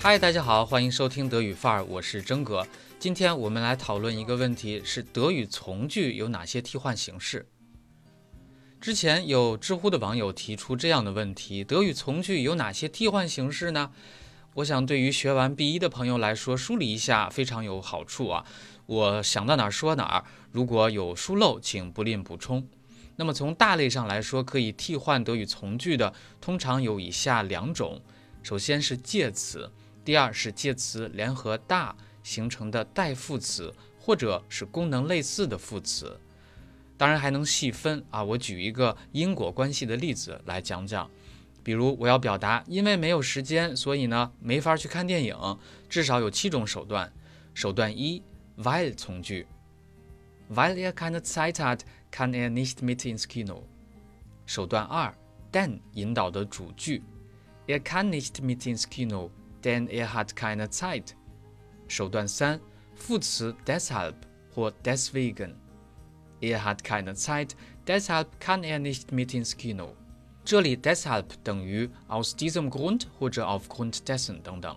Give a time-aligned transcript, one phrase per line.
[0.00, 2.64] 嗨，大家好，欢迎收听德语范儿，我是真哥。
[3.00, 7.48] 今天我们来讨论一个问题：是德语从句有哪些替换形式？
[8.80, 13.90] 之前有知乎的网友提出这样的问题：德语从句有哪些替换形式呢？
[14.54, 18.46] 我想对于学完 B 一的朋友来说，梳理一下非常有好处啊。
[18.86, 22.64] 我想到哪儿说哪儿，如果有疏漏，请不吝补充。
[23.16, 28.00] 那么从大类上来说，可以替换德语从句的，通常有以下两种：
[28.44, 29.70] 首先是介词，
[30.08, 36.18] 第二是介词联合大形成的代副词，或者是功能类似的副词。
[36.96, 41.10] 当然还能细分啊，我举一个因果关系的例子来讲讲。
[41.62, 45.58] 比如我要表达，因为没有时间，所以呢没法去看电影，
[45.90, 47.12] 至少有七种手段。
[47.52, 48.22] 手段一
[48.56, 49.46] ，weil 从句
[50.50, 53.64] ，weil er keine Zeit hat, kann er nicht mit ins Kino。
[54.46, 55.14] 手段二
[55.52, 57.02] ，denn 引导的主句
[57.66, 59.28] ，er kann nicht mit ins Kino,
[59.63, 61.15] denn er hat keine Zeit。
[61.87, 62.59] 手段三，
[62.95, 64.15] 副词 deshalb
[64.53, 67.55] 或 deswegen。Er hat keine Zeit,
[67.87, 69.95] deshalb kann er nicht mit ins Kino。
[70.45, 74.75] 这里 deshalb 等于 aus diesem Grund 或者 aufgrund dessen 等等。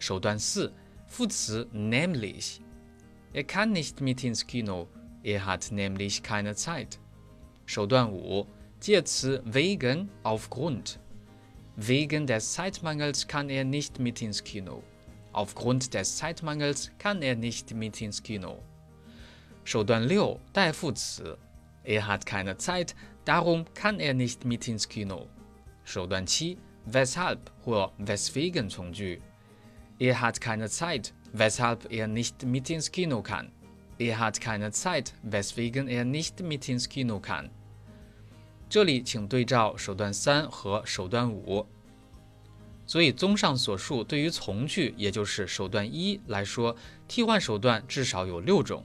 [0.00, 0.72] 手段四，
[1.06, 4.88] 副词 nämlich。Er kann nicht mit ins Kino,
[5.22, 6.98] er hat nämlich keine Zeit。
[7.64, 8.46] 手段五，
[8.80, 10.98] 介词 wegen aufgrund。
[11.76, 14.82] Wegen des Zeitmangels kann er nicht mit ins Kino.
[15.32, 18.58] Aufgrund des Zeitmangels kann er nicht mit ins Kino.
[19.64, 21.38] 手段六，代副词，
[21.84, 25.28] Er hat keine Zeit, darum kann er nicht mit ins Kino。
[25.84, 29.20] 手段七，weshalb 或 weswegen 从句，
[29.98, 36.04] Er hat keine Zeit, weshalb er nicht mit ins Kino kann。Er hat keine Zeit, weswegen er
[36.04, 37.50] nicht mit ins Kino kann。
[38.69, 41.65] 这里请对照手段三和手段五。
[42.85, 46.75] 所以，综上所述，对于从句，也就是手段一来说，
[47.07, 48.83] 替换手段至少有六种。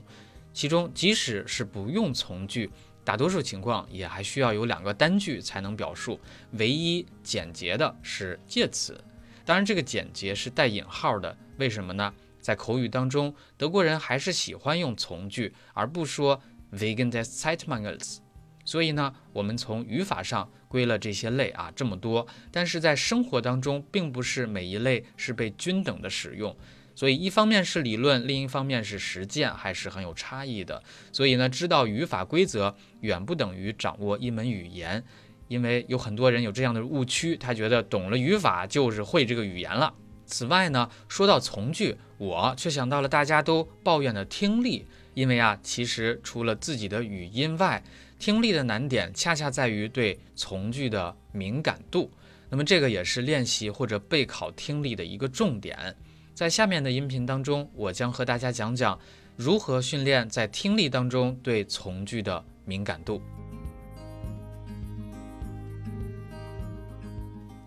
[0.51, 2.69] 其中，即使是不用从句，
[3.05, 6.19] 大多数情况也还需要有两个单句才能表述。
[6.53, 9.01] 唯一简洁的是介词，
[9.45, 11.35] 当然这个简洁是带引号的。
[11.57, 12.13] 为什么呢？
[12.41, 16.41] 在口语当中，德国人还是喜欢用从句，而不说
[16.73, 18.17] wegen des Zeitmangels。
[18.65, 22.25] 所以呢，我们从语法上归了这些类啊，这么多。
[22.51, 26.55] 但是在生活当中，并不是每一类是被均等的使用。
[26.95, 30.83] 所以，一方面是理论，另一方面是实践，还是很有差异的。
[31.11, 35.03] 所以呢，知道语法规则远不等于掌握一门语言，
[35.47, 39.91] 因为有很多人有这样的误区，他觉得懂了语法就是会这个语言了。
[40.27, 44.85] 此外呢，说到从句，我却想到了大家都抱怨的听力，
[45.15, 47.83] 因为啊，其实除了自己的语音外，
[48.23, 52.09] 听力的难点恰恰在于对从句的敏感度。
[52.49, 55.93] 那么这个也是练习或者备考听力的一个重点。
[56.33, 58.97] 在下面的音频当中，我将和大家讲讲
[59.35, 63.21] 如何训练在听力当中对从句的敏感度。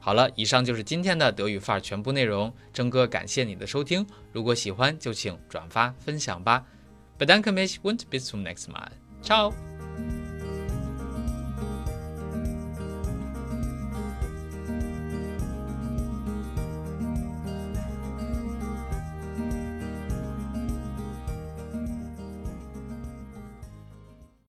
[0.00, 2.50] 好了，以上就是今天的德语范儿全部内容。
[2.72, 6.64] 征哥感谢你的收听，如果喜欢就请转发分享吧。
[7.18, 8.88] Bedanke mich und bis zum nächsten Mal.
[9.22, 9.75] Ciao.